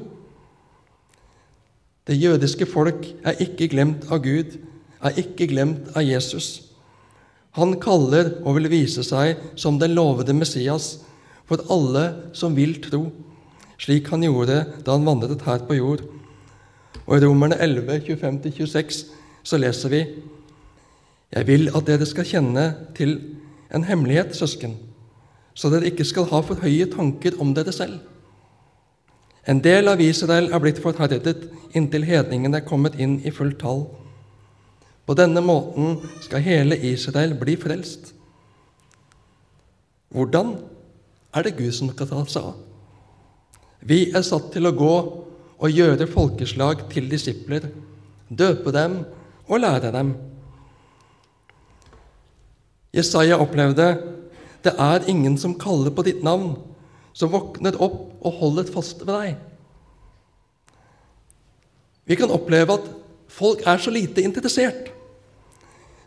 Det 2.04 2.16
jødiske 2.20 2.66
folk 2.68 3.06
er 3.24 3.38
ikke 3.40 3.70
glemt 3.72 4.04
av 4.12 4.20
Gud, 4.24 4.58
er 5.00 5.16
ikke 5.20 5.46
glemt 5.48 5.88
av 5.96 6.04
Jesus. 6.04 6.66
Han 7.56 7.78
kaller 7.80 8.34
og 8.42 8.58
vil 8.58 8.68
vise 8.72 9.04
seg 9.06 9.40
som 9.56 9.78
den 9.80 9.94
lovede 9.96 10.34
Messias, 10.36 10.98
for 11.48 11.64
alle 11.72 12.32
som 12.36 12.56
vil 12.56 12.76
tro, 12.84 13.06
slik 13.80 14.10
han 14.12 14.24
gjorde 14.26 14.60
da 14.84 14.96
han 14.96 15.06
vandret 15.08 15.44
her 15.48 15.64
på 15.64 15.78
jord. 15.78 16.04
Og 17.04 17.16
I 17.16 17.24
Romerne 17.24 17.56
11, 17.60 18.00
25-26 18.08 19.04
så 19.44 19.60
leser 19.60 19.92
vi 19.92 20.04
Jeg 21.34 21.46
vil 21.46 21.70
at 21.72 21.86
dere 21.88 22.06
skal 22.06 22.28
kjenne 22.28 22.66
til 22.96 23.16
en 23.74 23.84
hemmelighet, 23.84 24.36
søsken, 24.36 24.76
så 25.54 25.70
dere 25.72 25.88
ikke 25.88 26.04
skal 26.04 26.28
ha 26.30 26.40
for 26.44 26.60
høye 26.60 26.86
tanker 26.92 27.40
om 27.40 27.54
dere 27.56 27.72
selv. 27.72 28.00
En 29.46 29.60
del 29.60 29.88
av 29.92 30.00
Israel 30.00 30.50
er 30.52 30.62
blitt 30.62 30.80
forherdet 30.80 31.44
inntil 31.76 32.06
hedningene 32.08 32.60
er 32.62 32.68
kommet 32.68 32.96
inn 33.00 33.18
i 33.26 33.32
fullt 33.34 33.58
tall. 33.60 33.86
På 35.04 35.16
denne 35.18 35.42
måten 35.44 35.98
skal 36.24 36.44
hele 36.44 36.78
Israel 36.80 37.34
bli 37.36 37.58
frelst. 37.60 38.14
Hvordan? 40.14 40.54
er 41.34 41.42
det 41.42 41.56
Gud 41.58 41.72
som 41.74 41.90
skal 41.90 42.06
ta 42.06 42.20
seg 42.30 42.44
av. 42.46 42.58
Vi 43.84 43.98
er 44.14 44.22
satt 44.24 44.52
til 44.54 44.68
å 44.68 44.76
gå 44.76 44.94
og 44.94 45.72
gjøre 45.74 46.06
folkeslag 46.08 46.86
til 46.92 47.08
disipler, 47.10 47.66
døpe 48.30 48.72
dem 48.74 49.00
og 49.48 49.60
lære 49.60 49.90
dem. 49.94 50.14
Jesaja 52.94 53.40
opplevde 53.42 53.88
det 54.64 54.72
er 54.80 55.08
ingen 55.10 55.36
som 55.36 55.56
kaller 55.58 55.92
på 55.92 56.04
ditt 56.06 56.22
navn, 56.24 56.54
som 57.14 57.30
våkner 57.32 57.76
opp 57.82 58.24
og 58.24 58.40
holder 58.40 58.70
fast 58.74 59.04
ved 59.06 59.14
deg. 59.14 59.36
Vi 62.04 62.18
kan 62.20 62.32
oppleve 62.34 62.76
at 62.76 62.90
folk 63.32 63.62
er 63.66 63.80
så 63.80 63.92
lite 63.94 64.24
interessert. 64.26 64.90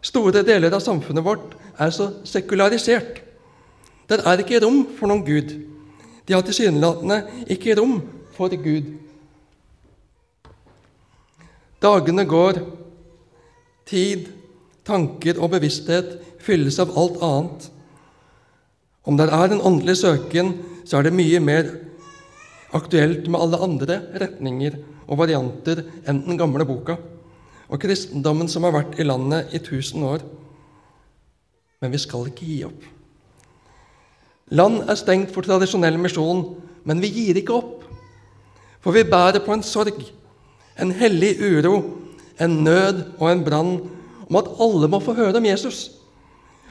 Store 0.06 0.44
deler 0.46 0.76
av 0.76 0.84
samfunnet 0.84 1.26
vårt 1.26 1.56
er 1.80 1.92
så 1.96 2.12
sekularisert. 2.28 3.24
Der 4.08 4.24
er 4.24 4.44
ikke 4.44 4.62
rom 4.64 4.84
for 5.00 5.10
noen 5.10 5.26
Gud. 5.26 5.56
De 6.28 6.36
har 6.36 6.46
tilsynelatende 6.46 7.24
ikke 7.56 7.76
rom 7.80 8.00
for 8.36 8.52
Gud. 8.52 8.94
Dagene 11.82 12.26
går, 12.26 12.62
tid, 13.88 14.30
tanker 14.88 15.40
og 15.40 15.52
bevissthet 15.56 16.16
fylles 16.44 16.80
av 16.82 16.94
alt 16.98 17.20
annet. 17.24 17.68
Om 19.08 19.20
det 19.20 19.28
er 19.32 19.54
en 19.54 19.64
åndelig 19.70 20.00
søken, 20.02 20.56
så 20.88 21.00
er 21.00 21.08
det 21.08 21.18
mye 21.18 21.40
mer 21.44 21.70
aktuelt 22.78 23.28
med 23.28 23.42
alle 23.44 23.60
andre 23.64 24.00
retninger 24.24 24.78
og 25.08 25.20
varianter 25.20 25.84
enn 26.08 26.24
den 26.24 26.40
gamle 26.40 26.66
boka 26.68 26.96
og 27.68 27.82
kristendommen 27.84 28.48
som 28.48 28.64
har 28.64 28.76
vært 28.76 28.96
i 29.00 29.06
landet 29.08 29.52
i 29.56 29.60
tusen 29.64 30.06
år. 30.08 30.24
Men 31.84 31.92
vi 31.92 32.00
skal 32.00 32.30
ikke 32.30 32.48
gi 32.48 32.62
opp. 32.68 32.86
Land 34.56 34.86
er 34.88 34.96
stengt 34.96 35.34
for 35.36 35.44
tradisjonell 35.44 36.00
misjon, 36.00 36.46
men 36.88 37.04
vi 37.04 37.12
gir 37.12 37.42
ikke 37.42 37.58
opp. 37.58 37.84
For 38.80 38.96
vi 38.96 39.04
bærer 39.04 39.44
på 39.44 39.52
en 39.52 39.66
sorg, 39.68 40.00
en 40.80 40.94
hellig 40.96 41.36
uro, 41.44 41.82
en 42.40 42.62
nød 42.64 43.04
og 43.18 43.28
en 43.32 43.44
brann 43.44 43.74
om 44.28 44.40
at 44.40 44.48
alle 44.64 44.88
må 44.92 45.02
få 45.04 45.18
høre 45.18 45.36
om 45.42 45.48
Jesus. 45.50 45.90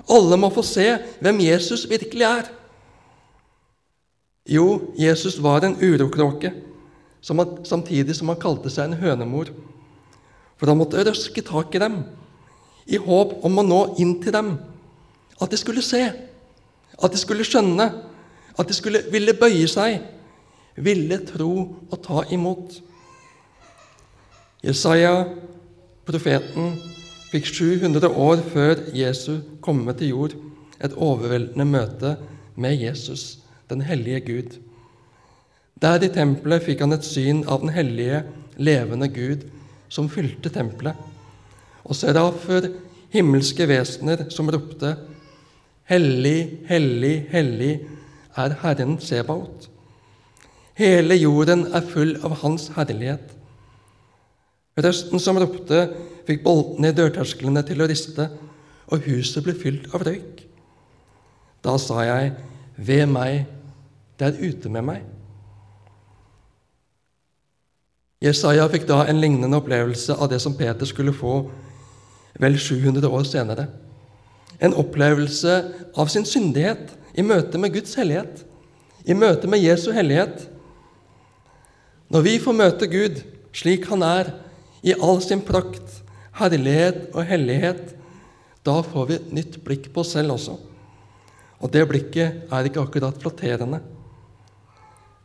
Alle 0.08 0.38
må 0.40 0.48
få 0.54 0.64
se 0.64 0.86
hvem 1.20 1.42
Jesus 1.44 1.84
virkelig 1.90 2.24
er. 2.24 2.48
Jo, 4.46 4.92
Jesus 4.98 5.40
var 5.42 5.64
en 5.64 5.76
urokråke, 5.82 6.52
samtidig 7.20 8.14
som 8.14 8.30
han 8.30 8.38
kalte 8.40 8.70
seg 8.70 8.90
en 8.90 9.00
hønemor. 9.00 9.50
For 10.56 10.70
han 10.70 10.78
måtte 10.78 11.02
røske 11.04 11.42
tak 11.44 11.74
i 11.74 11.82
dem, 11.82 12.00
i 12.86 13.00
håp 13.02 13.40
om 13.44 13.58
å 13.58 13.66
nå 13.66 13.80
inn 14.02 14.16
til 14.22 14.34
dem. 14.36 14.52
At 15.42 15.50
de 15.52 15.58
skulle 15.60 15.82
se, 15.84 16.04
at 16.96 17.12
de 17.12 17.20
skulle 17.20 17.44
skjønne, 17.44 17.88
at 18.56 18.68
de 18.68 18.76
skulle 18.76 19.02
ville 19.12 19.34
bøye 19.36 19.66
seg, 19.68 19.98
ville 20.76 21.18
tro 21.28 21.52
og 21.90 21.98
ta 22.04 22.22
imot. 22.32 22.78
Jesaja, 24.64 25.26
profeten, 26.06 26.76
fikk 27.32 27.50
700 27.50 28.08
år 28.08 28.44
før 28.52 28.86
Jesus 28.94 29.42
kom 29.60 29.82
til 29.98 30.14
jord, 30.14 30.36
et 30.80 30.94
overveldende 30.94 31.64
møte 31.64 32.14
med 32.56 32.76
Jesus, 32.80 33.45
den 33.70 33.82
hellige 33.86 34.20
Gud. 34.20 34.56
Der 35.82 36.02
i 36.02 36.08
tempelet 36.12 36.64
fikk 36.64 36.84
han 36.84 36.96
et 36.96 37.04
syn 37.04 37.44
av 37.48 37.60
den 37.64 37.74
hellige, 37.74 38.22
levende 38.56 39.08
Gud 39.12 39.44
som 39.92 40.08
fylte 40.10 40.50
tempelet, 40.52 40.96
og 41.84 41.94
serafer, 41.94 42.70
himmelske 43.12 43.68
vesener, 43.68 44.26
som 44.30 44.48
ropte:" 44.50 44.96
Hellig, 45.86 46.66
hellig, 46.66 47.28
hellig 47.30 47.74
er 48.36 48.56
Herren 48.62 48.96
Sebaot. 48.98 49.68
Hele 50.74 51.14
jorden 51.14 51.62
er 51.72 51.86
full 51.86 52.16
av 52.26 52.34
Hans 52.42 52.72
herlighet. 52.74 53.30
Røsten 54.76 55.22
som 55.22 55.38
ropte, 55.38 55.86
fikk 56.26 56.42
boltene 56.42 56.90
i 56.90 56.96
dørtersklene 56.96 57.62
til 57.64 57.80
å 57.80 57.86
riste, 57.88 58.26
og 58.90 59.06
huset 59.06 59.46
ble 59.46 59.54
fylt 59.56 59.86
av 59.94 60.02
røyk. 60.08 60.42
Da 61.64 61.78
sa 61.78 62.02
jeg, 62.04 62.34
ved 62.76 63.06
meg, 63.08 63.46
det 64.18 64.28
er 64.28 64.40
ute 64.40 64.72
med 64.72 64.84
meg. 64.86 65.04
Jesaja 68.24 68.64
fikk 68.72 68.86
da 68.88 69.02
en 69.04 69.20
lignende 69.20 69.58
opplevelse 69.60 70.16
av 70.16 70.30
det 70.32 70.40
som 70.40 70.56
Peter 70.56 70.88
skulle 70.88 71.12
få 71.14 71.34
vel 72.40 72.56
700 72.56 73.08
år 73.12 73.26
senere. 73.28 73.66
En 74.60 74.74
opplevelse 74.76 75.56
av 75.96 76.08
sin 76.12 76.24
syndighet 76.24 76.94
i 77.16 77.24
møte 77.24 77.60
med 77.60 77.74
Guds 77.74 77.96
hellighet, 77.98 78.40
i 79.04 79.14
møte 79.14 79.48
med 79.48 79.60
Jesu 79.60 79.90
hellighet. 79.94 80.46
Når 82.08 82.24
vi 82.24 82.38
får 82.40 82.56
møte 82.56 82.88
Gud 82.90 83.20
slik 83.56 83.86
Han 83.90 84.02
er, 84.04 84.32
i 84.82 84.94
all 84.94 85.20
sin 85.24 85.40
prakt, 85.44 86.00
herlighet 86.36 87.08
og 87.14 87.24
hellighet, 87.26 87.94
da 88.66 88.80
får 88.84 89.06
vi 89.08 89.16
et 89.16 89.32
nytt 89.34 89.60
blikk 89.64 89.88
på 89.92 90.02
oss 90.02 90.12
selv 90.16 90.34
også. 90.36 90.56
Og 91.60 91.72
det 91.72 91.86
blikket 91.88 92.52
er 92.52 92.68
ikke 92.68 92.82
akkurat 92.82 93.20
flatterende. 93.22 93.80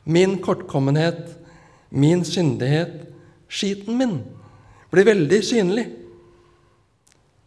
Min 0.05 0.39
kortkommenhet, 0.41 1.37
min 1.89 2.23
syndighet, 2.25 3.07
skiten 3.51 3.97
min, 3.99 4.21
blir 4.91 5.07
veldig 5.07 5.41
synlig. 5.45 5.85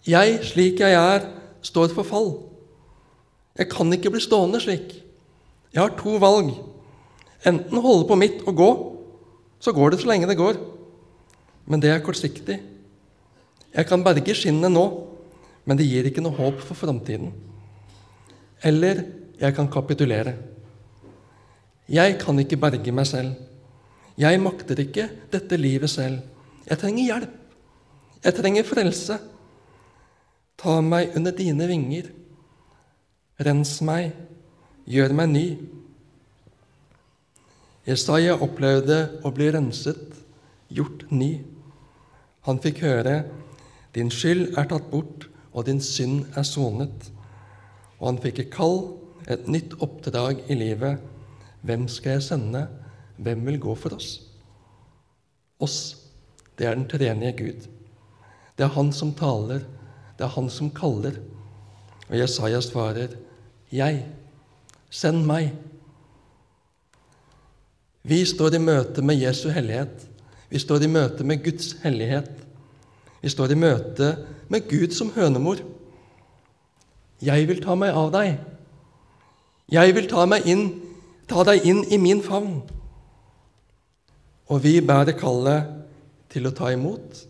Jeg, 0.06 0.38
slik 0.44 0.80
jeg 0.80 0.94
er, 0.94 1.26
står 1.64 1.94
for 1.96 2.06
fall. 2.06 2.30
Jeg 3.58 3.70
kan 3.72 3.92
ikke 3.92 4.12
bli 4.12 4.22
stående 4.22 4.60
slik. 4.60 4.92
Jeg 5.72 5.80
har 5.80 5.96
to 5.98 6.18
valg. 6.22 6.52
Enten 7.46 7.82
holde 7.82 8.06
på 8.08 8.18
mitt 8.18 8.44
og 8.46 8.56
gå, 8.56 8.70
så 9.60 9.72
går 9.72 9.94
det 9.94 10.00
så 10.02 10.10
lenge 10.10 10.28
det 10.28 10.38
går 10.38 10.60
men 11.66 11.80
det 11.80 11.90
er 11.90 12.02
kortsiktig. 12.04 12.58
Jeg 13.74 13.88
kan 13.88 14.04
berge 14.04 14.36
skinnet 14.36 14.72
nå, 14.72 14.84
men 15.64 15.78
det 15.78 15.86
gir 15.88 16.06
ikke 16.08 16.22
noe 16.24 16.36
håp 16.36 16.60
for 16.62 16.76
framtiden. 16.78 17.32
Eller 18.64 19.04
jeg 19.40 19.56
kan 19.56 19.70
kapitulere. 19.72 20.36
Jeg 21.88 22.16
kan 22.20 22.38
ikke 22.40 22.56
berge 22.56 22.92
meg 22.92 23.06
selv. 23.06 23.34
Jeg 24.18 24.40
makter 24.40 24.78
ikke 24.80 25.08
dette 25.32 25.56
livet 25.58 25.90
selv. 25.90 26.20
Jeg 26.68 26.78
trenger 26.80 27.04
hjelp. 27.04 27.32
Jeg 28.24 28.34
trenger 28.34 28.64
frelse. 28.64 29.18
Ta 30.56 30.80
meg 30.80 31.16
under 31.16 31.34
dine 31.36 31.68
vinger. 31.68 32.08
Rens 33.44 33.80
meg. 33.84 34.14
Gjør 34.88 35.12
meg 35.16 35.32
ny. 35.32 35.46
Jesaja 37.84 38.38
opplevde 38.40 38.98
å 39.24 39.32
bli 39.34 39.50
renset, 39.52 40.14
gjort 40.72 41.04
ny. 41.12 41.44
Han 42.48 42.60
fikk 42.60 42.80
høre 42.80 43.24
'Din 43.94 44.10
skyld 44.10 44.56
er 44.58 44.64
tatt 44.66 44.90
bort, 44.90 45.28
og 45.52 45.66
din 45.66 45.80
synd 45.80 46.24
er 46.34 46.42
sonet'. 46.42 47.12
Og 48.00 48.06
han 48.08 48.18
fikk 48.18 48.38
et 48.38 48.50
kall, 48.50 48.98
et 49.28 49.46
nytt 49.48 49.76
oppdrag 49.80 50.42
i 50.50 50.54
livet. 50.54 50.98
Hvem 51.64 51.88
skal 51.88 52.18
jeg 52.18 52.22
sende? 52.22 52.66
Hvem 53.16 53.46
vil 53.46 53.60
gå 53.60 53.74
for 53.74 53.96
oss? 53.96 54.20
Oss. 55.60 55.96
Det 56.58 56.66
er 56.66 56.74
den 56.76 56.88
tredje 56.88 57.32
Gud. 57.38 57.68
Det 58.58 58.64
er 58.64 58.74
Han 58.76 58.92
som 58.92 59.14
taler. 59.14 59.64
Det 60.18 60.24
er 60.24 60.34
Han 60.36 60.50
som 60.50 60.70
kaller. 60.70 61.18
Og 62.08 62.18
Jesaja 62.18 62.60
svarer, 62.60 63.08
'Jeg. 63.72 64.06
Send 64.90 65.24
meg.' 65.26 65.52
Vi 68.02 68.24
står 68.24 68.54
i 68.54 68.58
møte 68.58 69.02
med 69.02 69.16
Jesu 69.16 69.48
hellighet. 69.48 70.08
Vi 70.50 70.58
står 70.58 70.82
i 70.82 70.86
møte 70.86 71.24
med 71.24 71.44
Guds 71.44 71.72
hellighet. 71.82 72.30
Vi 73.22 73.28
står 73.28 73.50
i 73.50 73.54
møte 73.54 74.26
med 74.48 74.68
Gud 74.68 74.92
som 74.92 75.10
hønemor. 75.10 75.56
Jeg 77.22 77.48
vil 77.48 77.62
ta 77.64 77.74
meg 77.74 77.94
av 77.96 78.12
deg. 78.12 78.38
Jeg 79.72 79.94
vil 79.94 80.08
ta, 80.08 80.26
meg 80.26 80.44
inn, 80.46 80.83
ta 81.28 81.44
deg 81.46 81.64
inn 81.68 81.84
i 81.92 81.98
min 82.00 82.22
favn. 82.24 82.60
Og 84.52 84.60
vi 84.64 84.76
bærer 84.84 85.16
kallet 85.18 85.70
til 86.32 86.46
å 86.48 86.54
ta 86.56 86.70
imot 86.74 87.22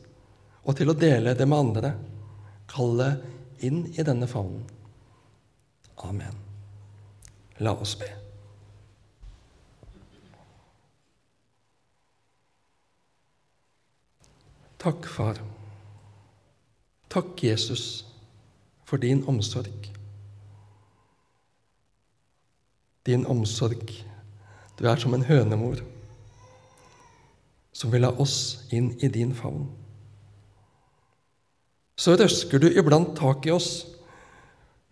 og 0.64 0.76
til 0.78 0.90
å 0.90 0.98
dele 0.98 1.36
det 1.36 1.46
med 1.48 1.60
andre. 1.60 1.94
Kallet 2.70 3.64
inn 3.64 3.84
i 3.94 4.02
denne 4.06 4.28
favnen. 4.30 4.64
Amen. 6.04 6.36
La 7.62 7.72
oss 7.78 7.94
be. 7.98 8.10
Takk, 14.84 15.06
Far. 15.08 15.38
Takk, 17.08 17.38
Jesus, 17.40 18.04
for 18.84 19.00
din 19.00 19.22
omsorg. 19.30 19.93
Din 23.06 23.26
omsorg. 23.26 23.90
Du 24.78 24.86
er 24.88 24.96
som 24.96 25.14
en 25.14 25.24
hønemor 25.24 25.82
som 27.74 27.90
vil 27.90 28.06
ha 28.06 28.12
oss 28.22 28.66
inn 28.72 28.92
i 29.02 29.10
din 29.10 29.34
favn. 29.34 29.66
Så 31.98 32.14
røsker 32.18 32.62
du 32.62 32.68
iblant 32.70 33.14
tak 33.18 33.46
i 33.46 33.52
oss, 33.54 33.86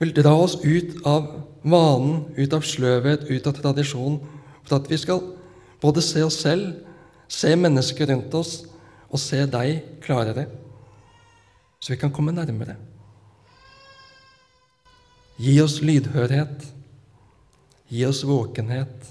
vil 0.03 0.15
dra 0.15 0.35
oss 0.35 0.57
ut 0.63 0.99
av 1.07 1.29
vanen, 1.63 2.25
ut 2.35 2.55
av 2.55 2.67
sløvhet, 2.67 3.29
ut 3.31 3.47
av 3.47 3.59
tradisjon, 3.59 4.19
for 4.67 4.79
at 4.79 4.91
vi 4.91 4.99
skal 4.99 5.23
både 5.83 6.03
se 6.03 6.23
oss 6.27 6.41
selv, 6.43 6.83
se 7.31 7.55
mennesker 7.59 8.11
rundt 8.11 8.35
oss, 8.35 8.63
og 9.13 9.21
se 9.21 9.45
deg 9.47 10.01
klarere, 10.03 10.47
så 11.83 11.93
vi 11.93 11.99
kan 12.01 12.13
komme 12.15 12.33
nærmere. 12.35 12.79
Gi 15.43 15.59
oss 15.63 15.81
lydhørhet. 15.85 16.65
Gi 17.93 18.07
oss 18.09 18.23
våkenhet, 18.25 19.11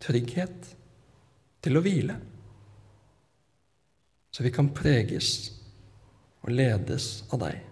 trygghet 0.00 0.70
til 1.60 1.76
å 1.76 1.82
hvile, 1.84 2.16
så 4.32 4.46
vi 4.46 4.52
kan 4.54 4.70
preges 4.72 5.32
og 6.40 6.54
ledes 6.54 7.10
av 7.28 7.42
deg. 7.42 7.67